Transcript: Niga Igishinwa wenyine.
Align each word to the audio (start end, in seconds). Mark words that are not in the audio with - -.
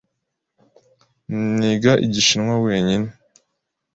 Niga 1.57 1.91
Igishinwa 2.05 2.53
wenyine. 2.65 3.09